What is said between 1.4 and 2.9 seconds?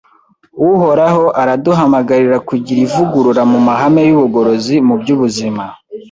araduhamagarira kugira